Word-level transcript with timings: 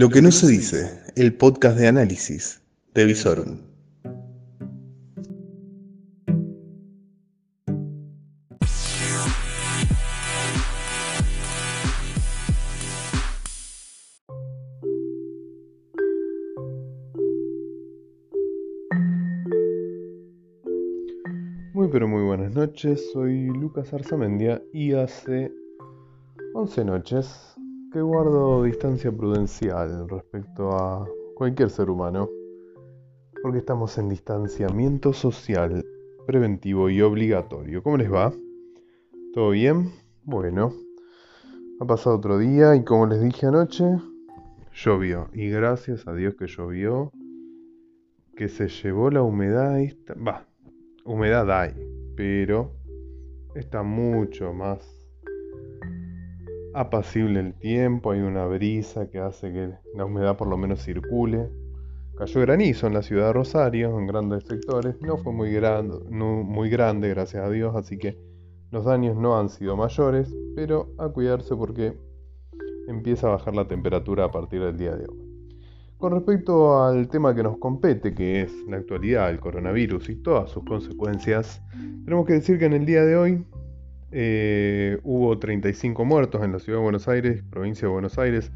Lo 0.00 0.08
que 0.08 0.22
no 0.22 0.32
se 0.32 0.46
dice, 0.46 0.98
el 1.14 1.34
podcast 1.34 1.76
de 1.76 1.86
análisis 1.86 2.62
de 2.94 3.04
Visorum. 3.04 3.58
Muy 21.74 21.88
pero 21.92 22.08
muy 22.08 22.22
buenas 22.22 22.54
noches, 22.54 23.02
soy 23.12 23.48
Lucas 23.48 23.92
Arzamendia 23.92 24.62
y 24.72 24.94
hace 24.94 25.52
11 26.54 26.84
noches 26.86 27.49
que 27.92 28.00
guardo 28.00 28.62
distancia 28.62 29.10
prudencial 29.10 30.08
respecto 30.08 30.70
a 30.70 31.08
cualquier 31.34 31.70
ser 31.70 31.90
humano, 31.90 32.28
porque 33.42 33.58
estamos 33.58 33.98
en 33.98 34.08
distanciamiento 34.08 35.12
social 35.12 35.84
preventivo 36.24 36.88
y 36.88 37.02
obligatorio. 37.02 37.82
¿Cómo 37.82 37.96
les 37.96 38.12
va? 38.12 38.32
¿Todo 39.34 39.50
bien? 39.50 39.90
Bueno, 40.22 40.72
ha 41.80 41.84
pasado 41.84 42.16
otro 42.16 42.38
día 42.38 42.76
y 42.76 42.84
como 42.84 43.06
les 43.06 43.20
dije 43.22 43.46
anoche, 43.46 43.84
llovió. 44.72 45.28
Y 45.32 45.48
gracias 45.48 46.06
a 46.06 46.14
Dios 46.14 46.36
que 46.36 46.46
llovió, 46.46 47.10
que 48.36 48.48
se 48.48 48.68
llevó 48.68 49.10
la 49.10 49.22
humedad. 49.22 49.80
Va, 50.16 50.46
humedad 51.04 51.50
hay, 51.50 51.74
pero 52.14 52.70
está 53.56 53.82
mucho 53.82 54.52
más 54.52 54.99
apacible 56.74 57.40
el 57.40 57.54
tiempo, 57.54 58.12
hay 58.12 58.20
una 58.20 58.46
brisa 58.46 59.10
que 59.10 59.18
hace 59.18 59.52
que 59.52 59.70
la 59.94 60.04
humedad 60.04 60.36
por 60.36 60.48
lo 60.48 60.56
menos 60.56 60.82
circule. 60.82 61.48
Cayó 62.16 62.40
granizo 62.42 62.86
en 62.86 62.94
la 62.94 63.02
ciudad 63.02 63.28
de 63.28 63.32
Rosario, 63.32 63.98
en 63.98 64.06
grandes 64.06 64.44
sectores, 64.44 65.00
no 65.00 65.16
fue 65.16 65.32
muy, 65.32 65.50
muy 66.10 66.68
grande, 66.68 67.08
gracias 67.08 67.44
a 67.44 67.50
Dios, 67.50 67.74
así 67.74 67.96
que 67.96 68.18
los 68.70 68.84
daños 68.84 69.16
no 69.16 69.38
han 69.38 69.48
sido 69.48 69.76
mayores, 69.76 70.34
pero 70.54 70.92
a 70.98 71.08
cuidarse 71.08 71.56
porque 71.56 71.96
empieza 72.88 73.28
a 73.28 73.30
bajar 73.30 73.56
la 73.56 73.66
temperatura 73.66 74.26
a 74.26 74.30
partir 74.30 74.62
del 74.62 74.76
día 74.76 74.94
de 74.94 75.06
hoy. 75.08 75.30
Con 75.96 76.12
respecto 76.12 76.82
al 76.82 77.08
tema 77.08 77.34
que 77.34 77.42
nos 77.42 77.58
compete, 77.58 78.14
que 78.14 78.42
es 78.42 78.52
la 78.68 78.78
actualidad, 78.78 79.30
el 79.30 79.40
coronavirus 79.40 80.08
y 80.08 80.16
todas 80.16 80.50
sus 80.50 80.64
consecuencias, 80.64 81.62
tenemos 82.04 82.26
que 82.26 82.34
decir 82.34 82.58
que 82.58 82.64
en 82.66 82.72
el 82.72 82.86
día 82.86 83.04
de 83.04 83.16
hoy 83.16 83.44
eh, 84.12 84.98
hubo 85.04 85.38
35 85.38 86.04
muertos 86.04 86.42
en 86.42 86.52
la 86.52 86.58
ciudad 86.58 86.78
de 86.78 86.82
Buenos 86.82 87.08
Aires, 87.08 87.44
provincia 87.50 87.86
de 87.86 87.92
Buenos 87.92 88.18
Aires 88.18 88.50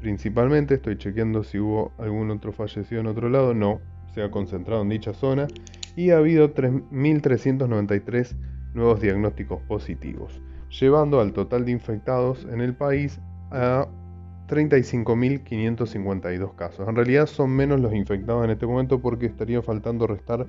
principalmente. 0.00 0.74
Estoy 0.74 0.98
chequeando 0.98 1.44
si 1.44 1.58
hubo 1.58 1.92
algún 1.98 2.30
otro 2.30 2.52
fallecido 2.52 3.00
en 3.00 3.06
otro 3.06 3.28
lado. 3.28 3.54
No, 3.54 3.80
se 4.14 4.22
ha 4.22 4.30
concentrado 4.30 4.82
en 4.82 4.88
dicha 4.88 5.14
zona. 5.14 5.46
Y 5.94 6.10
ha 6.10 6.18
habido 6.18 6.54
3.393 6.54 8.36
nuevos 8.74 9.00
diagnósticos 9.00 9.62
positivos, 9.62 10.42
llevando 10.68 11.20
al 11.20 11.32
total 11.32 11.64
de 11.64 11.72
infectados 11.72 12.46
en 12.52 12.60
el 12.60 12.74
país 12.74 13.18
a 13.50 13.88
35.552 14.48 16.54
casos. 16.54 16.88
En 16.88 16.94
realidad 16.94 17.26
son 17.26 17.50
menos 17.50 17.80
los 17.80 17.92
infectados 17.94 18.44
en 18.44 18.50
este 18.50 18.66
momento 18.66 19.00
porque 19.00 19.26
estaría 19.26 19.62
faltando 19.62 20.06
restar 20.06 20.46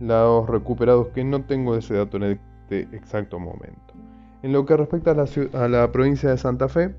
los 0.00 0.48
recuperados 0.48 1.08
que 1.08 1.24
no 1.24 1.42
tengo 1.44 1.76
ese 1.76 1.94
dato 1.94 2.18
en 2.18 2.22
el 2.24 2.38
este 2.64 2.96
exacto 2.96 3.38
momento. 3.38 3.94
En 4.42 4.52
lo 4.52 4.66
que 4.66 4.76
respecta 4.76 5.12
a 5.12 5.68
la, 5.68 5.92
provincia 5.92 6.30
de 6.30 6.38
Santa 6.38 6.68
Fe, 6.68 6.94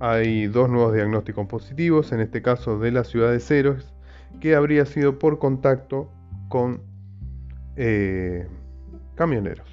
hay 0.00 0.46
dos 0.46 0.70
nuevos 0.70 0.94
diagnósticos 0.94 1.46
positivos, 1.46 2.12
en 2.12 2.20
este 2.20 2.42
caso 2.42 2.78
de 2.78 2.92
la 2.92 3.04
ciudad 3.04 3.30
de 3.30 3.40
Ceros, 3.40 3.92
que 4.40 4.54
habría 4.54 4.86
sido 4.86 5.18
por 5.18 5.38
contacto 5.38 6.08
con 6.48 6.80
eh, 7.76 8.46
camioneros, 9.14 9.68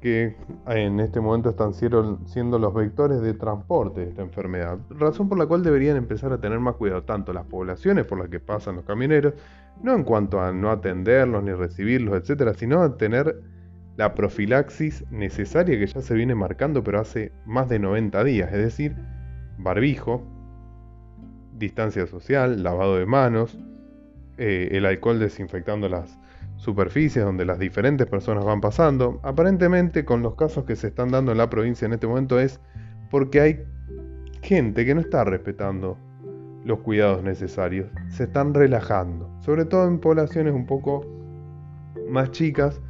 que 0.00 0.36
en 0.66 1.00
este 1.00 1.20
momento 1.20 1.50
están 1.50 1.72
siendo 1.72 2.58
los 2.58 2.74
vectores 2.74 3.20
de 3.22 3.34
transporte 3.34 4.02
de 4.02 4.10
esta 4.10 4.22
enfermedad, 4.22 4.78
razón 4.90 5.28
por 5.28 5.38
la 5.38 5.46
cual 5.46 5.62
deberían 5.62 5.96
empezar 5.96 6.32
a 6.32 6.38
tener 6.38 6.60
más 6.60 6.76
cuidado 6.76 7.02
tanto 7.04 7.32
las 7.32 7.46
poblaciones 7.46 8.04
por 8.04 8.18
las 8.18 8.28
que 8.28 8.38
pasan 8.38 8.76
los 8.76 8.84
camioneros, 8.84 9.34
no 9.82 9.94
en 9.94 10.04
cuanto 10.04 10.40
a 10.40 10.52
no 10.52 10.70
atenderlos 10.70 11.42
ni 11.42 11.52
recibirlos, 11.52 12.18
etcétera, 12.18 12.54
sino 12.54 12.82
a 12.82 12.96
tener 12.96 13.55
la 13.96 14.14
profilaxis 14.14 15.04
necesaria 15.10 15.78
que 15.78 15.86
ya 15.86 16.00
se 16.00 16.14
viene 16.14 16.34
marcando 16.34 16.82
pero 16.82 17.00
hace 17.00 17.32
más 17.44 17.68
de 17.68 17.78
90 17.78 18.24
días, 18.24 18.52
es 18.52 18.58
decir, 18.58 18.96
barbijo, 19.58 20.22
distancia 21.58 22.06
social, 22.06 22.62
lavado 22.62 22.96
de 22.96 23.06
manos, 23.06 23.58
eh, 24.38 24.68
el 24.72 24.84
alcohol 24.84 25.18
desinfectando 25.18 25.88
las 25.88 26.18
superficies 26.56 27.24
donde 27.24 27.44
las 27.44 27.58
diferentes 27.58 28.06
personas 28.06 28.44
van 28.44 28.60
pasando. 28.60 29.20
Aparentemente 29.22 30.04
con 30.04 30.22
los 30.22 30.34
casos 30.34 30.64
que 30.64 30.76
se 30.76 30.88
están 30.88 31.10
dando 31.10 31.32
en 31.32 31.38
la 31.38 31.48
provincia 31.48 31.86
en 31.86 31.94
este 31.94 32.06
momento 32.06 32.38
es 32.38 32.60
porque 33.10 33.40
hay 33.40 33.64
gente 34.42 34.84
que 34.84 34.94
no 34.94 35.00
está 35.00 35.24
respetando 35.24 35.98
los 36.64 36.80
cuidados 36.80 37.22
necesarios, 37.22 37.88
se 38.08 38.24
están 38.24 38.52
relajando, 38.52 39.30
sobre 39.40 39.64
todo 39.64 39.86
en 39.86 40.00
poblaciones 40.00 40.52
un 40.52 40.66
poco 40.66 41.06
más 42.08 42.32
chicas 42.32 42.80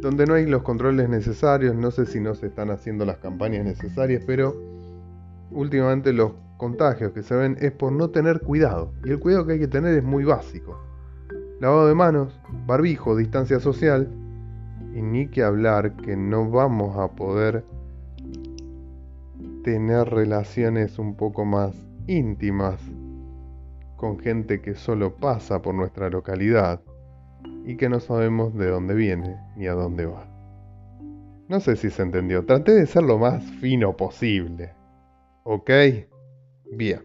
donde 0.00 0.26
no 0.26 0.34
hay 0.34 0.46
los 0.46 0.62
controles 0.62 1.08
necesarios, 1.08 1.74
no 1.74 1.90
sé 1.90 2.06
si 2.06 2.20
no 2.20 2.34
se 2.34 2.46
están 2.46 2.70
haciendo 2.70 3.04
las 3.04 3.18
campañas 3.18 3.64
necesarias, 3.64 4.22
pero 4.26 4.54
últimamente 5.50 6.12
los 6.12 6.32
contagios 6.56 7.12
que 7.12 7.22
se 7.22 7.34
ven 7.34 7.56
es 7.60 7.72
por 7.72 7.92
no 7.92 8.10
tener 8.10 8.40
cuidado. 8.40 8.92
Y 9.04 9.10
el 9.10 9.18
cuidado 9.18 9.46
que 9.46 9.54
hay 9.54 9.58
que 9.58 9.68
tener 9.68 9.94
es 9.94 10.04
muy 10.04 10.24
básico. 10.24 10.78
Lavado 11.60 11.88
de 11.88 11.94
manos, 11.94 12.38
barbijo, 12.66 13.16
distancia 13.16 13.58
social, 13.58 14.08
y 14.94 15.02
ni 15.02 15.28
que 15.28 15.42
hablar 15.42 15.96
que 15.96 16.16
no 16.16 16.48
vamos 16.50 16.96
a 16.96 17.08
poder 17.14 17.64
tener 19.64 20.08
relaciones 20.08 20.98
un 20.98 21.16
poco 21.16 21.44
más 21.44 21.74
íntimas 22.06 22.80
con 23.96 24.18
gente 24.18 24.60
que 24.60 24.74
solo 24.74 25.16
pasa 25.16 25.60
por 25.60 25.74
nuestra 25.74 26.08
localidad 26.08 26.80
y 27.64 27.76
que 27.76 27.88
no 27.88 28.00
sabemos 28.00 28.54
de 28.54 28.68
dónde 28.68 28.94
viene 28.94 29.36
ni 29.56 29.66
a 29.66 29.74
dónde 29.74 30.06
va. 30.06 30.26
No 31.48 31.60
sé 31.60 31.76
si 31.76 31.90
se 31.90 32.02
entendió, 32.02 32.44
traté 32.44 32.72
de 32.72 32.86
ser 32.86 33.04
lo 33.04 33.18
más 33.18 33.42
fino 33.60 33.96
posible. 33.96 34.74
¿Ok? 35.44 35.70
Bien. 36.72 37.02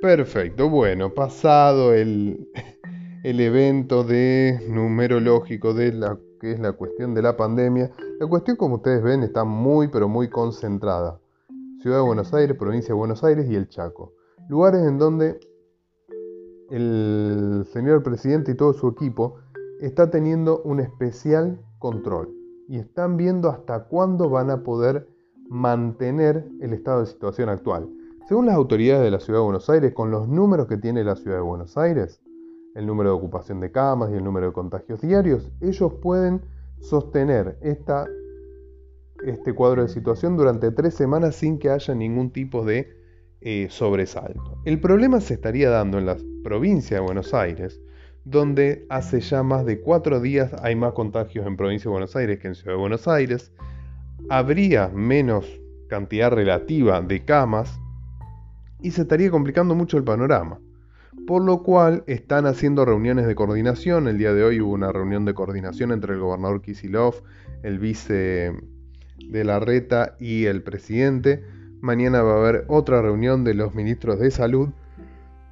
Perfecto, 0.00 0.68
bueno, 0.68 1.12
pasado 1.12 1.92
el, 1.92 2.48
el 3.24 3.40
evento 3.40 4.04
de 4.04 4.60
numerológico 4.68 5.74
de 5.74 5.92
la 5.92 6.18
que 6.38 6.52
es 6.52 6.60
la 6.60 6.72
cuestión 6.72 7.14
de 7.14 7.22
la 7.22 7.36
pandemia, 7.36 7.90
la 8.18 8.26
cuestión 8.26 8.56
como 8.56 8.76
ustedes 8.76 9.02
ven 9.02 9.22
está 9.22 9.44
muy 9.44 9.88
pero 9.88 10.08
muy 10.08 10.28
concentrada. 10.28 11.18
Ciudad 11.82 11.98
de 11.98 12.02
Buenos 12.02 12.32
Aires, 12.34 12.56
provincia 12.56 12.88
de 12.88 12.94
Buenos 12.94 13.22
Aires 13.24 13.46
y 13.48 13.54
el 13.54 13.68
Chaco. 13.68 14.14
Lugares 14.48 14.82
en 14.82 14.98
donde 14.98 15.38
el 16.70 17.64
señor 17.72 18.02
presidente 18.02 18.52
y 18.52 18.54
todo 18.54 18.72
su 18.72 18.88
equipo 18.88 19.36
está 19.80 20.10
teniendo 20.10 20.62
un 20.62 20.80
especial 20.80 21.60
control 21.78 22.34
y 22.68 22.78
están 22.78 23.16
viendo 23.16 23.48
hasta 23.48 23.84
cuándo 23.84 24.28
van 24.28 24.50
a 24.50 24.62
poder 24.62 25.08
mantener 25.48 26.46
el 26.60 26.72
estado 26.72 27.00
de 27.00 27.06
situación 27.06 27.48
actual. 27.48 27.88
Según 28.28 28.46
las 28.46 28.56
autoridades 28.56 29.04
de 29.04 29.10
la 29.10 29.20
Ciudad 29.20 29.38
de 29.38 29.44
Buenos 29.44 29.70
Aires, 29.70 29.94
con 29.94 30.10
los 30.10 30.28
números 30.28 30.66
que 30.66 30.76
tiene 30.76 31.02
la 31.02 31.16
Ciudad 31.16 31.38
de 31.38 31.42
Buenos 31.42 31.78
Aires, 31.78 32.20
el 32.74 32.86
número 32.86 33.10
de 33.10 33.16
ocupación 33.16 33.60
de 33.60 33.72
camas 33.72 34.10
y 34.10 34.14
el 34.14 34.24
número 34.24 34.46
de 34.46 34.52
contagios 34.52 35.00
diarios, 35.00 35.50
ellos 35.60 35.94
pueden 36.02 36.42
sostener 36.80 37.58
esta, 37.62 38.06
este 39.24 39.54
cuadro 39.54 39.82
de 39.82 39.88
situación 39.88 40.36
durante 40.36 40.70
tres 40.70 40.94
semanas 40.94 41.36
sin 41.36 41.58
que 41.58 41.70
haya 41.70 41.94
ningún 41.94 42.30
tipo 42.30 42.64
de 42.64 42.88
eh, 43.40 43.68
sobresalto. 43.70 44.58
El 44.64 44.80
problema 44.80 45.20
se 45.20 45.34
estaría 45.34 45.70
dando 45.70 45.98
en 45.98 46.06
la 46.06 46.16
provincia 46.44 46.98
de 46.98 47.04
Buenos 47.04 47.32
Aires, 47.32 47.80
donde 48.30 48.84
hace 48.90 49.20
ya 49.20 49.42
más 49.42 49.64
de 49.64 49.80
cuatro 49.80 50.20
días 50.20 50.52
hay 50.62 50.76
más 50.76 50.92
contagios 50.92 51.46
en 51.46 51.56
provincia 51.56 51.88
de 51.88 51.92
Buenos 51.92 52.14
Aires 52.14 52.38
que 52.38 52.48
en 52.48 52.54
Ciudad 52.54 52.72
de 52.74 52.80
Buenos 52.80 53.08
Aires, 53.08 53.52
habría 54.28 54.88
menos 54.88 55.46
cantidad 55.88 56.30
relativa 56.30 57.00
de 57.00 57.24
camas 57.24 57.80
y 58.82 58.90
se 58.90 59.02
estaría 59.02 59.30
complicando 59.30 59.74
mucho 59.74 59.96
el 59.96 60.04
panorama. 60.04 60.60
Por 61.26 61.42
lo 61.42 61.62
cual 61.62 62.04
están 62.06 62.46
haciendo 62.46 62.84
reuniones 62.84 63.26
de 63.26 63.34
coordinación. 63.34 64.08
El 64.08 64.18
día 64.18 64.32
de 64.34 64.44
hoy 64.44 64.60
hubo 64.60 64.72
una 64.72 64.92
reunión 64.92 65.24
de 65.24 65.34
coordinación 65.34 65.90
entre 65.90 66.14
el 66.14 66.20
gobernador 66.20 66.60
Kisilov, 66.60 67.22
el 67.62 67.78
vice 67.78 68.52
de 69.26 69.44
la 69.44 69.58
Reta 69.58 70.16
y 70.20 70.44
el 70.44 70.62
presidente. 70.62 71.42
Mañana 71.80 72.22
va 72.22 72.34
a 72.34 72.38
haber 72.38 72.64
otra 72.68 73.00
reunión 73.02 73.44
de 73.44 73.54
los 73.54 73.74
ministros 73.74 74.18
de 74.20 74.30
salud 74.30 74.68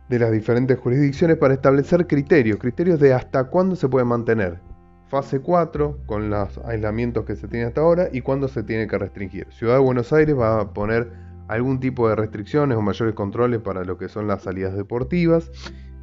de 0.09 0.19
las 0.19 0.31
diferentes 0.31 0.79
jurisdicciones 0.79 1.37
para 1.37 1.55
establecer 1.55 2.07
criterios, 2.07 2.59
criterios 2.59 3.01
de 3.01 3.13
hasta 3.13 3.45
cuándo 3.45 3.77
se 3.77 3.89
puede 3.89 4.05
mantener. 4.05 4.61
Fase 5.09 5.41
4, 5.41 6.01
con 6.07 6.31
los 6.31 6.59
aislamientos 6.65 7.25
que 7.25 7.37
se 7.37 7.47
tiene 7.49 7.67
hasta 7.67 7.81
ahora, 7.81 8.09
y 8.13 8.23
cuándo 8.23 8.49
se 8.49 8.63
tiene 8.63 8.89
que 8.89 8.99
restringir. 8.99 9.47
Ciudad 9.51 9.75
de 9.75 9.81
Buenos 9.81 10.13
Aires 10.13 10.37
va 10.37 10.61
a 10.61 10.73
poner 10.73 11.13
algún 11.49 11.81
tipo 11.81 12.09
de 12.09 12.17
restricciones 12.17 12.77
o 12.77 12.83
mayores 12.83 13.15
controles 13.15 13.61
para 13.61 13.85
lo 13.85 13.99
que 13.99 14.09
son 14.09 14.27
las 14.27 14.43
salidas 14.43 14.77
deportivas 14.77 15.51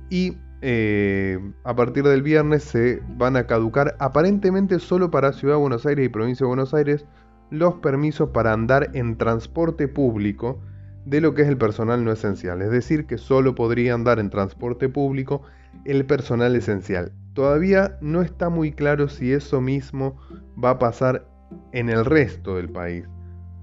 y 0.10 0.38
eh, 0.62 1.40
a 1.66 1.76
partir 1.76 2.04
del 2.04 2.22
viernes 2.22 2.64
se 2.64 3.02
van 3.18 3.36
a 3.36 3.46
caducar 3.46 3.96
aparentemente 4.00 4.80
solo 4.80 5.12
para 5.12 5.34
Ciudad 5.34 5.56
de 5.56 5.62
Buenos 5.62 5.86
Aires 5.86 6.06
y 6.06 6.10
Provincia 6.10 6.46
de 6.46 6.48
Buenos 6.48 6.74
Aires 6.74 7.06
los 7.50 7.76
permisos 7.76 8.30
para 8.30 8.54
andar 8.54 8.90
en 8.94 9.18
transporte 9.18 9.88
público 9.88 10.62
de 11.06 11.22
lo 11.22 11.34
que 11.34 11.44
es 11.44 11.48
el 11.48 11.58
personal 11.58 12.04
no 12.04 12.12
esencial, 12.12 12.62
es 12.62 12.72
decir, 12.72 13.06
que 13.06 13.18
solo 13.18 13.56
podría 13.56 13.94
andar 13.94 14.20
en 14.20 14.30
transporte 14.30 14.90
público 14.90 15.42
el 15.86 16.06
personal 16.06 16.56
esencial. 16.56 17.12
Todavía 17.34 17.98
no 18.02 18.22
está 18.22 18.50
muy 18.50 18.72
claro 18.72 19.10
si 19.10 19.34
eso 19.34 19.60
mismo 19.60 20.18
va 20.62 20.72
a 20.72 20.80
pasar 20.80 21.28
en 21.72 21.90
el 21.90 22.06
resto 22.06 22.56
del 22.56 22.70
país. 22.70 23.06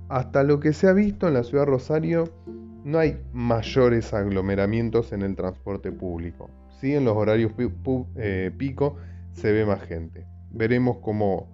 Hasta 0.09 0.43
lo 0.43 0.59
que 0.61 0.73
se 0.73 0.89
ha 0.89 0.93
visto 0.93 1.29
en 1.29 1.35
la 1.35 1.45
ciudad 1.45 1.65
de 1.65 1.71
Rosario, 1.71 2.25
no 2.85 2.99
hay 2.99 3.21
mayores 3.33 4.13
aglomeramientos 4.13 5.13
en 5.13 5.23
el 5.23 5.37
transporte 5.37 5.93
público. 5.93 6.51
Sí, 6.81 6.95
en 6.95 7.05
los 7.05 7.17
horarios 7.17 7.53
eh, 8.17 8.51
pico 8.57 8.97
se 9.33 9.53
ve 9.53 9.65
más 9.67 9.83
gente. 9.83 10.27
Veremos 10.51 10.99
cómo, 11.03 11.49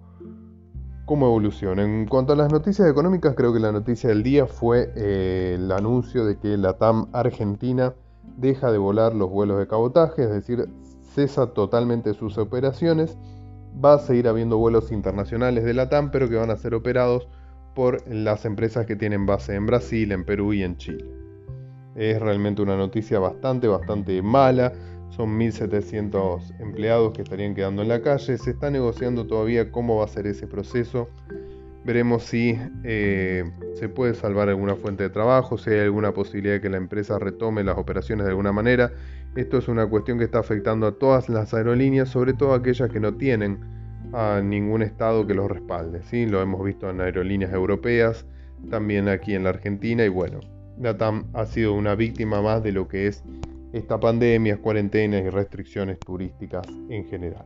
cómo 1.07 1.25
evoluciona. 1.25 1.83
En 1.83 2.05
cuanto 2.05 2.33
a 2.33 2.35
las 2.35 2.51
noticias 2.51 2.87
económicas, 2.87 3.33
creo 3.33 3.53
que 3.53 3.61
la 3.61 3.71
noticia 3.71 4.09
del 4.09 4.23
día 4.23 4.45
fue 4.45 4.91
eh, 4.95 5.55
el 5.55 5.71
anuncio 5.71 6.25
de 6.25 6.37
que 6.37 6.57
la 6.57 6.73
TAM 6.73 7.07
Argentina 7.13 7.95
deja 8.35 8.71
de 8.73 8.77
volar 8.77 9.15
los 9.15 9.29
vuelos 9.29 9.57
de 9.57 9.67
cabotaje, 9.67 10.23
es 10.23 10.29
decir, 10.29 10.69
cesa 11.15 11.53
totalmente 11.53 12.13
sus 12.13 12.37
operaciones. 12.37 13.17
Va 13.83 13.93
a 13.93 13.99
seguir 13.99 14.27
habiendo 14.27 14.57
vuelos 14.57 14.91
internacionales 14.91 15.63
de 15.63 15.73
la 15.73 15.87
TAM, 15.87 16.11
pero 16.11 16.27
que 16.29 16.35
van 16.35 16.51
a 16.51 16.57
ser 16.57 16.75
operados 16.75 17.29
por 17.73 18.05
las 18.05 18.43
empresas 18.43 18.85
que 18.85 18.97
tienen 18.97 19.25
base 19.25 19.55
en 19.55 19.65
Brasil, 19.65 20.11
en 20.11 20.25
Perú 20.25 20.53
y 20.53 20.63
en 20.63 20.75
Chile. 20.75 21.05
Es 21.95 22.19
realmente 22.19 22.61
una 22.61 22.75
noticia 22.75 23.17
bastante, 23.17 23.69
bastante 23.69 24.21
mala. 24.21 24.73
Son 25.09 25.39
1.700 25.39 26.59
empleados 26.59 27.13
que 27.13 27.21
estarían 27.21 27.55
quedando 27.55 27.81
en 27.81 27.87
la 27.87 28.01
calle. 28.01 28.37
Se 28.37 28.51
está 28.51 28.69
negociando 28.69 29.25
todavía 29.25 29.71
cómo 29.71 29.97
va 29.97 30.05
a 30.05 30.07
ser 30.07 30.27
ese 30.27 30.47
proceso. 30.47 31.09
Veremos 31.85 32.23
si 32.23 32.59
eh, 32.83 33.49
se 33.75 33.87
puede 33.87 34.13
salvar 34.13 34.49
alguna 34.49 34.75
fuente 34.75 35.03
de 35.03 35.09
trabajo, 35.09 35.57
si 35.57 35.69
hay 35.69 35.79
alguna 35.79 36.13
posibilidad 36.13 36.55
de 36.55 36.61
que 36.61 36.69
la 36.69 36.77
empresa 36.77 37.17
retome 37.17 37.63
las 37.63 37.77
operaciones 37.77 38.25
de 38.25 38.31
alguna 38.31 38.51
manera. 38.51 38.91
Esto 39.35 39.57
es 39.57 39.67
una 39.67 39.87
cuestión 39.87 40.17
que 40.17 40.25
está 40.25 40.39
afectando 40.39 40.85
a 40.87 40.91
todas 40.93 41.29
las 41.29 41.53
aerolíneas, 41.53 42.09
sobre 42.09 42.33
todo 42.33 42.53
aquellas 42.53 42.89
que 42.89 42.99
no 42.99 43.13
tienen 43.15 43.59
a 44.13 44.41
ningún 44.43 44.81
estado 44.81 45.25
que 45.27 45.33
los 45.33 45.49
respalde. 45.49 46.01
¿sí? 46.03 46.25
Lo 46.25 46.41
hemos 46.41 46.63
visto 46.63 46.89
en 46.89 47.01
aerolíneas 47.01 47.53
europeas, 47.53 48.25
también 48.69 49.07
aquí 49.07 49.35
en 49.35 49.43
la 49.43 49.49
Argentina 49.49 50.03
y 50.03 50.09
bueno, 50.09 50.39
la 50.79 50.97
TAM 50.97 51.25
ha 51.33 51.45
sido 51.45 51.73
una 51.73 51.95
víctima 51.95 52.41
más 52.41 52.63
de 52.63 52.71
lo 52.71 52.87
que 52.87 53.07
es 53.07 53.23
esta 53.73 53.99
pandemia, 53.99 54.57
cuarentenas 54.57 55.23
y 55.23 55.29
restricciones 55.29 55.99
turísticas 55.99 56.67
en 56.89 57.05
general. 57.05 57.45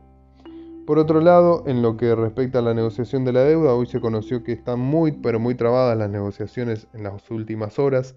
Por 0.86 0.98
otro 0.98 1.20
lado, 1.20 1.62
en 1.66 1.80
lo 1.80 1.96
que 1.96 2.14
respecta 2.14 2.58
a 2.58 2.62
la 2.62 2.74
negociación 2.74 3.24
de 3.24 3.32
la 3.32 3.44
deuda, 3.44 3.74
hoy 3.74 3.86
se 3.86 4.00
conoció 4.00 4.42
que 4.42 4.52
están 4.52 4.80
muy 4.80 5.12
pero 5.12 5.38
muy 5.38 5.54
trabadas 5.54 5.96
las 5.96 6.10
negociaciones 6.10 6.88
en 6.92 7.04
las 7.04 7.30
últimas 7.30 7.78
horas. 7.78 8.16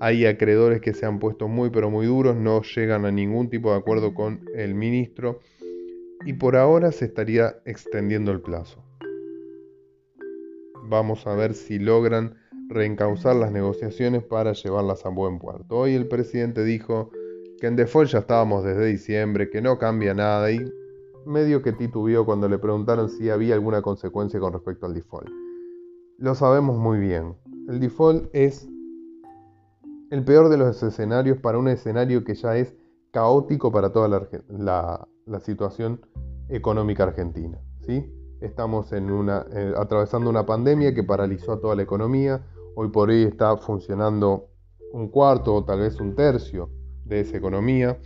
Hay 0.00 0.24
acreedores 0.24 0.80
que 0.80 0.94
se 0.94 1.04
han 1.04 1.18
puesto 1.18 1.46
muy 1.46 1.68
pero 1.70 1.90
muy 1.90 2.06
duros, 2.06 2.34
no 2.34 2.62
llegan 2.62 3.04
a 3.04 3.10
ningún 3.10 3.50
tipo 3.50 3.70
de 3.70 3.78
acuerdo 3.78 4.14
con 4.14 4.40
el 4.54 4.74
ministro 4.74 5.40
y 6.24 6.32
por 6.32 6.56
ahora 6.56 6.90
se 6.90 7.04
estaría 7.04 7.56
extendiendo 7.66 8.32
el 8.32 8.40
plazo. 8.40 8.82
Vamos 10.88 11.26
a 11.26 11.34
ver 11.34 11.52
si 11.52 11.78
logran 11.78 12.36
reencauzar 12.68 13.36
las 13.36 13.52
negociaciones 13.52 14.24
para 14.24 14.52
llevarlas 14.52 15.04
a 15.04 15.10
buen 15.10 15.38
puerto. 15.38 15.76
Hoy 15.76 15.94
el 15.94 16.08
presidente 16.08 16.64
dijo 16.64 17.10
que 17.66 17.70
en 17.70 17.74
default 17.74 18.10
ya 18.10 18.20
estábamos 18.20 18.62
desde 18.62 18.86
diciembre, 18.86 19.50
que 19.50 19.60
no 19.60 19.76
cambia 19.76 20.14
nada 20.14 20.52
y 20.52 20.72
medio 21.24 21.62
que 21.62 21.72
titubeó 21.72 22.24
cuando 22.24 22.48
le 22.48 22.58
preguntaron 22.58 23.08
si 23.08 23.28
había 23.28 23.54
alguna 23.54 23.82
consecuencia 23.82 24.38
con 24.38 24.52
respecto 24.52 24.86
al 24.86 24.94
default. 24.94 25.28
Lo 26.18 26.36
sabemos 26.36 26.78
muy 26.78 27.00
bien. 27.00 27.34
El 27.68 27.80
default 27.80 28.28
es 28.32 28.68
el 30.12 30.24
peor 30.24 30.48
de 30.48 30.58
los 30.58 30.80
escenarios 30.80 31.38
para 31.38 31.58
un 31.58 31.66
escenario 31.66 32.22
que 32.22 32.36
ya 32.36 32.56
es 32.56 32.76
caótico 33.10 33.72
para 33.72 33.90
toda 33.90 34.28
la, 34.48 35.08
situación 35.40 36.00
económica 36.48 37.02
argentina. 37.02 37.58
¿sí? 37.80 38.08
Estamos 38.40 38.92
en 38.92 39.10
una, 39.10 39.44
eh, 39.52 39.74
atravesando 39.76 40.30
una 40.30 40.46
pandemia 40.46 40.94
que 40.94 41.02
paralizó 41.02 41.54
a 41.54 41.60
toda 41.60 41.74
la 41.74 41.82
economía. 41.82 42.46
Hoy 42.76 42.90
por 42.90 43.08
hoy 43.10 43.24
está 43.24 43.56
funcionando 43.56 44.50
un 44.92 45.08
cuarto 45.08 45.52
o 45.52 45.64
tal 45.64 45.80
vez 45.80 45.98
un 45.98 46.14
tercio 46.14 46.70
de 47.06 47.20
esa 47.20 47.36
economía. 47.36 47.98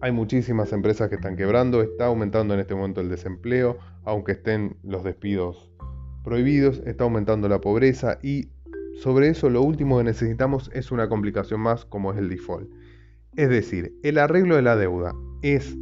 Hay 0.00 0.12
muchísimas 0.12 0.72
empresas 0.72 1.08
que 1.08 1.14
están 1.14 1.36
quebrando, 1.36 1.82
está 1.82 2.06
aumentando 2.06 2.54
en 2.54 2.60
este 2.60 2.74
momento 2.74 3.00
el 3.00 3.08
desempleo, 3.08 3.78
aunque 4.04 4.32
estén 4.32 4.76
los 4.82 5.04
despidos 5.04 5.70
prohibidos, 6.22 6.82
está 6.86 7.04
aumentando 7.04 7.48
la 7.48 7.60
pobreza 7.60 8.18
y 8.22 8.48
sobre 9.00 9.28
eso 9.28 9.50
lo 9.50 9.62
último 9.62 9.98
que 9.98 10.04
necesitamos 10.04 10.70
es 10.72 10.92
una 10.92 11.08
complicación 11.08 11.60
más 11.60 11.84
como 11.84 12.12
es 12.12 12.18
el 12.18 12.28
default. 12.28 12.70
Es 13.36 13.48
decir, 13.48 13.94
el 14.02 14.18
arreglo 14.18 14.56
de 14.56 14.62
la 14.62 14.76
deuda 14.76 15.12
es 15.42 15.76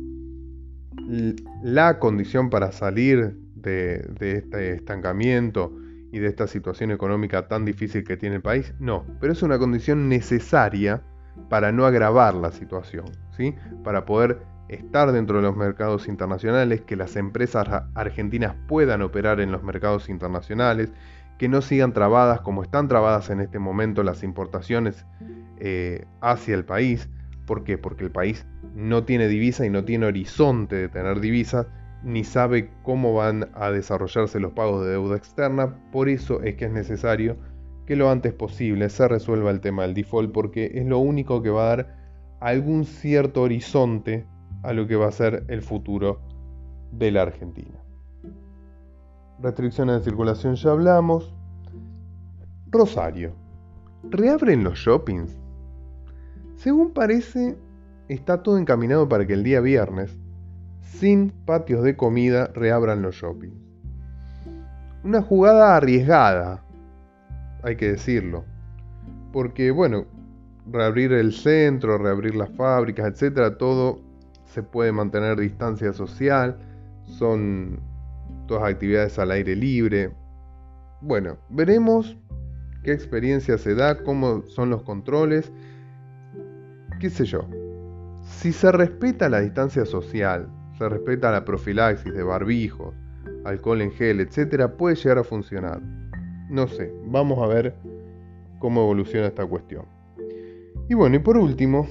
la 1.62 1.98
condición 1.98 2.48
para 2.48 2.72
salir 2.72 3.36
de, 3.54 3.98
de, 4.18 4.32
este 4.38 4.72
estancamiento 4.72 5.76
y 6.10 6.18
de 6.18 6.28
esta 6.28 6.46
situación 6.46 6.90
económica 6.90 7.48
tan 7.48 7.64
difícil 7.64 8.04
que 8.04 8.16
tiene 8.16 8.36
el 8.36 8.42
país? 8.42 8.74
No, 8.78 9.04
pero 9.20 9.32
es 9.32 9.42
una 9.42 9.58
condición 9.58 10.08
necesaria 10.08 11.02
para 11.48 11.72
no 11.72 11.86
agravar 11.86 12.34
la 12.34 12.50
situación, 12.50 13.06
¿sí? 13.36 13.54
para 13.84 14.04
poder 14.04 14.42
estar 14.68 15.12
dentro 15.12 15.36
de 15.36 15.42
los 15.42 15.56
mercados 15.56 16.08
internacionales, 16.08 16.80
que 16.82 16.96
las 16.96 17.16
empresas 17.16 17.84
argentinas 17.94 18.54
puedan 18.68 19.02
operar 19.02 19.40
en 19.40 19.52
los 19.52 19.62
mercados 19.62 20.08
internacionales, 20.08 20.90
que 21.38 21.48
no 21.48 21.60
sigan 21.60 21.92
trabadas 21.92 22.40
como 22.40 22.62
están 22.62 22.88
trabadas 22.88 23.30
en 23.30 23.40
este 23.40 23.58
momento 23.58 24.02
las 24.02 24.22
importaciones 24.22 25.04
eh, 25.58 26.06
hacia 26.20 26.54
el 26.54 26.64
país. 26.64 27.08
¿Por 27.46 27.64
qué? 27.64 27.78
Porque 27.78 28.04
el 28.04 28.10
país 28.10 28.46
no 28.74 29.04
tiene 29.04 29.28
divisa 29.28 29.66
y 29.66 29.70
no 29.70 29.84
tiene 29.84 30.06
horizonte 30.06 30.76
de 30.76 30.88
tener 30.88 31.20
divisas, 31.20 31.66
ni 32.02 32.24
sabe 32.24 32.70
cómo 32.82 33.14
van 33.14 33.50
a 33.54 33.70
desarrollarse 33.70 34.40
los 34.40 34.52
pagos 34.52 34.84
de 34.84 34.92
deuda 34.92 35.16
externa. 35.16 35.74
Por 35.90 36.08
eso 36.08 36.42
es 36.42 36.54
que 36.56 36.66
es 36.66 36.72
necesario 36.72 37.36
que 37.86 37.96
lo 37.96 38.10
antes 38.10 38.32
posible 38.32 38.88
se 38.88 39.08
resuelva 39.08 39.50
el 39.50 39.60
tema 39.60 39.82
del 39.82 39.94
default 39.94 40.32
porque 40.32 40.72
es 40.74 40.86
lo 40.86 40.98
único 40.98 41.42
que 41.42 41.50
va 41.50 41.64
a 41.64 41.76
dar 41.76 41.96
algún 42.40 42.84
cierto 42.84 43.42
horizonte 43.42 44.26
a 44.62 44.72
lo 44.72 44.86
que 44.86 44.96
va 44.96 45.08
a 45.08 45.12
ser 45.12 45.44
el 45.48 45.62
futuro 45.62 46.20
de 46.92 47.10
la 47.10 47.22
Argentina. 47.22 47.78
Restricciones 49.40 49.98
de 49.98 50.04
circulación 50.04 50.54
ya 50.54 50.70
hablamos. 50.70 51.34
Rosario. 52.70 53.34
¿Reabren 54.04 54.62
los 54.64 54.78
shoppings? 54.78 55.36
Según 56.56 56.92
parece, 56.92 57.56
está 58.08 58.42
todo 58.42 58.58
encaminado 58.58 59.08
para 59.08 59.26
que 59.26 59.32
el 59.32 59.42
día 59.42 59.60
viernes, 59.60 60.16
sin 60.80 61.30
patios 61.30 61.82
de 61.82 61.96
comida, 61.96 62.48
reabran 62.54 63.02
los 63.02 63.16
shoppings. 63.16 63.60
Una 65.02 65.22
jugada 65.22 65.76
arriesgada, 65.76 66.64
hay 67.62 67.76
que 67.76 67.92
decirlo. 67.92 68.44
Porque, 69.32 69.70
bueno, 69.70 70.06
reabrir 70.70 71.12
el 71.12 71.32
centro, 71.32 71.98
reabrir 71.98 72.34
las 72.34 72.50
fábricas, 72.50 73.06
etcétera, 73.12 73.56
todo 73.56 74.00
se 74.44 74.62
puede 74.62 74.92
mantener 74.92 75.38
distancia 75.38 75.92
social, 75.92 76.58
son 77.04 77.80
todas 78.46 78.70
actividades 78.70 79.18
al 79.18 79.30
aire 79.30 79.56
libre. 79.56 80.12
Bueno, 81.00 81.38
veremos 81.48 82.16
qué 82.82 82.92
experiencia 82.92 83.58
se 83.58 83.74
da, 83.74 84.02
cómo 84.02 84.42
son 84.42 84.70
los 84.70 84.82
controles, 84.82 85.50
qué 87.00 87.10
sé 87.10 87.24
yo. 87.24 87.48
Si 88.22 88.52
se 88.52 88.70
respeta 88.70 89.28
la 89.28 89.40
distancia 89.40 89.84
social, 89.84 90.48
se 90.78 90.88
respeta 90.88 91.32
la 91.32 91.44
profilaxis 91.44 92.12
de 92.12 92.22
barbijos, 92.22 92.94
alcohol 93.44 93.82
en 93.82 93.92
gel, 93.92 94.20
etcétera, 94.20 94.76
puede 94.76 94.96
llegar 94.96 95.18
a 95.18 95.24
funcionar. 95.24 95.80
No 96.52 96.68
sé, 96.68 96.92
vamos 97.06 97.38
a 97.38 97.46
ver 97.46 97.74
cómo 98.58 98.82
evoluciona 98.82 99.28
esta 99.28 99.46
cuestión. 99.46 99.86
Y 100.86 100.92
bueno, 100.92 101.16
y 101.16 101.18
por 101.18 101.38
último, 101.38 101.86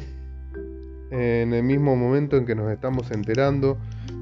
en 1.10 1.52
el 1.52 1.64
mismo 1.64 1.96
momento 1.96 2.38
en 2.38 2.46
que 2.46 2.54
nos 2.54 2.72
estamos 2.72 3.10
enterando 3.10 3.80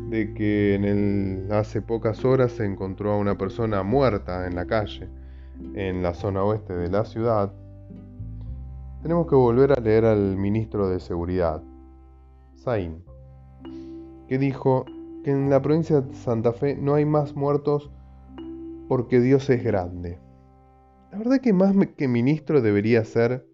de 0.08 0.34
que 0.34 0.76
en 0.76 0.86
el, 0.86 1.52
hace 1.52 1.82
pocas 1.82 2.24
horas 2.24 2.54
se 2.54 2.64
encontró 2.64 3.12
a 3.12 3.18
una 3.18 3.38
persona 3.38 3.84
muerta 3.84 4.48
en 4.48 4.56
la 4.56 4.66
calle, 4.66 5.10
en 5.74 6.02
la 6.02 6.14
zona 6.14 6.42
oeste 6.42 6.74
de 6.74 6.90
la 6.90 7.04
ciudad, 7.04 7.52
tenemos 9.02 9.28
que 9.28 9.36
volver 9.36 9.74
a 9.74 9.82
leer 9.82 10.06
al 10.06 10.38
ministro 10.38 10.88
de 10.88 11.02
Seguridad, 11.02 11.62
Zain, 12.60 13.04
que 14.30 14.38
dijo 14.38 14.86
que 15.26 15.32
en 15.32 15.50
la 15.50 15.62
provincia 15.62 16.00
de 16.00 16.16
Santa 16.16 16.54
Fe 16.54 16.78
no 16.78 16.94
hay 16.94 17.04
más 17.04 17.36
muertos 17.36 17.92
porque 18.88 19.20
Dios 19.20 19.50
es 19.50 19.64
grande. 19.64 20.18
La 21.12 21.18
verdad 21.18 21.42
que 21.42 21.54
más 21.54 21.76
que 21.98 22.08
ministro 22.08 22.62
debería 22.62 23.04
ser, 23.04 23.46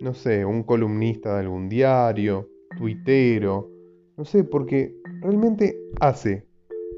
no 0.00 0.14
sé, 0.14 0.44
un 0.44 0.62
columnista 0.62 1.34
de 1.34 1.40
algún 1.40 1.68
diario, 1.68 2.48
tuitero, 2.76 3.70
no 4.16 4.24
sé, 4.24 4.44
porque 4.44 4.96
realmente 5.20 5.76
hace 6.00 6.46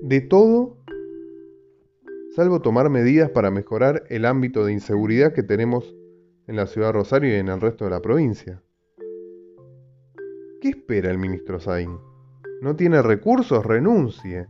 de 0.03 0.21
todo 0.21 0.77
salvo 2.35 2.61
tomar 2.61 2.91
medidas 2.91 3.31
para 3.31 3.51
mejorar 3.51 4.05
el 4.11 4.25
ámbito 4.25 4.65
de 4.65 4.73
inseguridad 4.73 5.33
que 5.33 5.43
tenemos 5.43 5.97
en 6.47 6.57
la 6.57 6.67
ciudad 6.67 6.89
de 6.89 6.93
Rosario 6.93 7.35
y 7.35 7.39
en 7.39 7.49
el 7.49 7.61
resto 7.61 7.85
de 7.85 7.91
la 7.91 8.03
provincia. 8.03 8.63
¿Qué 10.61 10.69
espera 10.69 11.11
el 11.11 11.19
ministro 11.19 11.61
Zain? 11.61 11.97
¿No 12.61 12.77
tiene 12.77 13.01
recursos? 13.03 13.65
Renuncie. 13.65 14.47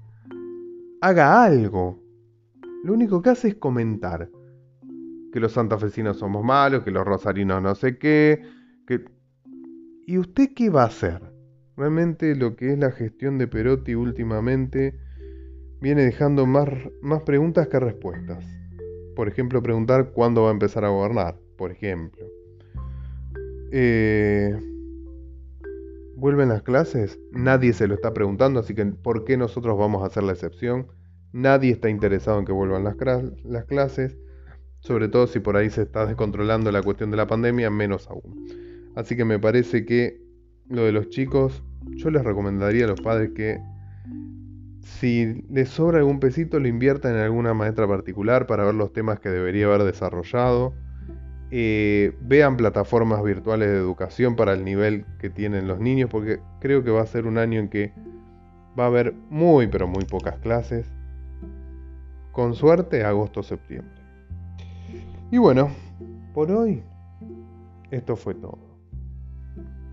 Haga 1.00 1.44
algo. 1.44 1.98
Lo 2.82 2.92
único 2.92 3.22
que 3.22 3.30
hace 3.30 3.48
es 3.48 3.54
comentar 3.54 4.30
que 5.32 5.40
los 5.40 5.52
santafesinos 5.52 6.18
somos 6.18 6.44
malos, 6.44 6.82
que 6.82 6.90
los 6.90 7.04
rosarinos 7.04 7.62
no 7.62 7.74
sé 7.74 7.98
qué, 7.98 8.42
que... 8.86 9.04
¿Y 10.06 10.18
usted 10.18 10.54
qué 10.54 10.70
va 10.70 10.84
a 10.84 10.86
hacer? 10.86 11.20
Realmente 11.76 12.34
lo 12.34 12.56
que 12.56 12.72
es 12.72 12.78
la 12.78 12.90
gestión 12.90 13.38
de 13.38 13.46
Perotti 13.46 13.94
últimamente 13.94 14.98
viene 15.80 16.02
dejando 16.02 16.46
más, 16.46 16.68
más 17.02 17.22
preguntas 17.22 17.68
que 17.68 17.78
respuestas. 17.78 18.44
Por 19.14 19.28
ejemplo, 19.28 19.62
preguntar 19.62 20.12
cuándo 20.12 20.42
va 20.42 20.48
a 20.48 20.52
empezar 20.52 20.84
a 20.84 20.88
gobernar, 20.88 21.38
por 21.56 21.70
ejemplo. 21.70 22.24
Eh, 23.70 24.56
¿Vuelven 26.16 26.48
las 26.48 26.62
clases? 26.62 27.20
Nadie 27.30 27.72
se 27.72 27.86
lo 27.86 27.94
está 27.94 28.12
preguntando, 28.12 28.60
así 28.60 28.74
que 28.74 28.86
¿por 28.86 29.24
qué 29.24 29.36
nosotros 29.36 29.78
vamos 29.78 30.02
a 30.02 30.06
hacer 30.06 30.24
la 30.24 30.32
excepción? 30.32 30.88
Nadie 31.32 31.70
está 31.70 31.90
interesado 31.90 32.40
en 32.40 32.44
que 32.44 32.52
vuelvan 32.52 32.82
las, 32.82 32.96
las 33.44 33.64
clases, 33.66 34.18
sobre 34.80 35.08
todo 35.08 35.26
si 35.26 35.40
por 35.40 35.56
ahí 35.56 35.70
se 35.70 35.82
está 35.82 36.06
descontrolando 36.06 36.70
la 36.72 36.82
cuestión 36.82 37.10
de 37.10 37.16
la 37.16 37.26
pandemia, 37.26 37.70
menos 37.70 38.08
aún. 38.08 38.46
Así 38.94 39.16
que 39.16 39.24
me 39.24 39.38
parece 39.38 39.84
que 39.84 40.20
lo 40.68 40.84
de 40.84 40.92
los 40.92 41.08
chicos, 41.08 41.62
yo 41.96 42.10
les 42.10 42.24
recomendaría 42.24 42.84
a 42.84 42.88
los 42.88 43.00
padres 43.00 43.30
que 43.34 43.58
si 44.80 45.44
les 45.50 45.68
sobra 45.68 45.98
algún 45.98 46.18
pesito, 46.18 46.58
lo 46.58 46.66
inviertan 46.66 47.14
en 47.14 47.20
alguna 47.20 47.54
maestra 47.54 47.86
particular 47.86 48.46
para 48.46 48.64
ver 48.64 48.74
los 48.74 48.92
temas 48.92 49.20
que 49.20 49.28
debería 49.28 49.66
haber 49.66 49.84
desarrollado. 49.84 50.74
Eh, 51.50 52.12
vean 52.20 52.56
plataformas 52.56 53.22
virtuales 53.22 53.68
de 53.68 53.76
educación 53.76 54.36
para 54.36 54.52
el 54.52 54.64
nivel 54.64 55.06
que 55.18 55.30
tienen 55.30 55.68
los 55.68 55.78
niños, 55.78 56.10
porque 56.10 56.40
creo 56.60 56.82
que 56.82 56.90
va 56.90 57.02
a 57.02 57.06
ser 57.06 57.26
un 57.26 57.38
año 57.38 57.60
en 57.60 57.68
que 57.68 57.92
va 58.78 58.84
a 58.84 58.86
haber 58.88 59.14
muy, 59.30 59.66
pero 59.68 59.86
muy 59.86 60.04
pocas 60.04 60.38
clases. 60.38 60.90
Con 62.32 62.54
suerte, 62.54 63.04
agosto-septiembre. 63.04 63.97
Y 65.30 65.38
bueno, 65.38 65.70
por 66.34 66.50
hoy, 66.50 66.82
esto 67.90 68.16
fue 68.16 68.34
todo. 68.34 68.58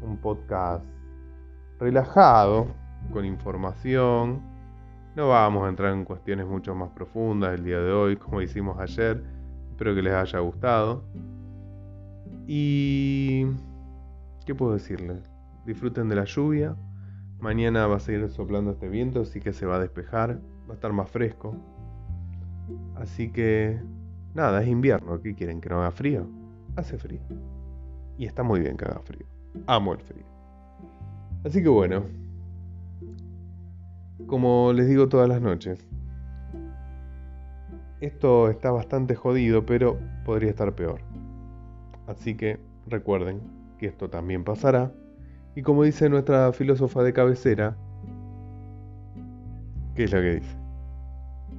Un 0.01 0.17
podcast 0.17 0.85
relajado, 1.79 2.67
con 3.11 3.25
información 3.25 4.55
no 5.15 5.29
vamos 5.29 5.65
a 5.65 5.69
entrar 5.69 5.93
en 5.93 6.03
cuestiones 6.03 6.45
mucho 6.45 6.75
más 6.75 6.89
profundas 6.89 7.57
el 7.57 7.63
día 7.63 7.79
de 7.79 7.89
hoy, 7.93 8.17
como 8.17 8.41
hicimos 8.41 8.77
ayer. 8.79 9.23
Espero 9.71 9.95
que 9.95 10.01
les 10.01 10.13
haya 10.13 10.39
gustado. 10.39 11.05
Y... 12.47 13.45
¿Qué 14.45 14.53
puedo 14.53 14.73
decirles? 14.73 15.31
Disfruten 15.65 16.09
de 16.09 16.15
la 16.17 16.25
lluvia. 16.25 16.75
Mañana 17.39 17.87
va 17.87 17.95
a 17.95 17.99
seguir 18.01 18.29
soplando 18.29 18.71
este 18.71 18.89
viento, 18.89 19.21
así 19.21 19.39
que 19.39 19.53
se 19.53 19.65
va 19.65 19.77
a 19.77 19.79
despejar. 19.79 20.41
Va 20.67 20.73
a 20.73 20.75
estar 20.75 20.91
más 20.91 21.09
fresco. 21.09 21.55
Así 22.95 23.31
que... 23.31 23.79
Nada, 24.35 24.61
es 24.61 24.67
invierno. 24.67 25.21
¿Qué 25.21 25.33
quieren? 25.33 25.61
¿Que 25.61 25.69
no 25.69 25.79
haga 25.79 25.91
frío? 25.91 26.27
Hace 26.75 26.97
frío. 26.97 27.21
Y 28.17 28.25
está 28.25 28.43
muy 28.43 28.59
bien 28.59 28.75
que 28.75 28.83
haga 28.83 28.99
frío. 28.99 29.25
Amo 29.65 29.93
el 29.93 30.01
frío. 30.01 30.25
Así 31.45 31.63
que 31.63 31.69
bueno, 31.69 32.03
como 34.27 34.73
les 34.73 34.89
digo 34.89 35.07
todas 35.07 35.29
las 35.29 35.41
noches, 35.41 35.87
esto 38.01 38.49
está 38.49 38.71
bastante 38.71 39.15
jodido, 39.15 39.65
pero 39.65 39.97
podría 40.25 40.49
estar 40.49 40.75
peor. 40.75 40.99
Así 42.05 42.35
que 42.35 42.59
recuerden 42.87 43.41
que 43.77 43.85
esto 43.85 44.09
también 44.09 44.43
pasará. 44.43 44.91
Y 45.55 45.61
como 45.61 45.83
dice 45.83 46.09
nuestra 46.09 46.51
filósofa 46.51 47.03
de 47.03 47.13
cabecera, 47.13 47.77
¿qué 49.95 50.03
es 50.03 50.11
lo 50.11 50.19
que 50.19 50.35
dice? 50.35 50.64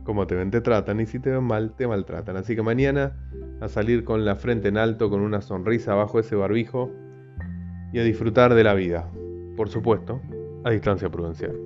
Como 0.07 0.29
te 0.29 0.37
ven, 0.37 0.53
te 0.53 0.61
tratan, 0.61 1.01
y 1.01 1.07
si 1.07 1.19
te 1.19 1.33
ven 1.33 1.43
mal, 1.43 1.75
te 1.77 1.89
maltratan. 1.89 2.37
Así 2.37 2.55
que 2.55 2.63
mañana 2.63 3.17
a 3.61 3.67
salir 3.67 4.05
con 4.05 4.25
la 4.25 4.37
frente 4.37 4.69
en 4.69 4.79
alto, 4.79 5.11
con 5.11 5.21
una 5.21 5.41
sonrisa 5.41 5.97
bajo 5.97 6.21
ese 6.21 6.37
barbijo 6.37 6.93
y 7.93 7.99
a 7.99 8.05
disfrutar 8.05 8.55
de 8.55 8.63
la 8.63 8.75
vida. 8.75 9.11
Por 9.57 9.69
supuesto, 9.69 10.21
a 10.65 10.71
distancia 10.71 11.11
prudencial. 11.11 11.66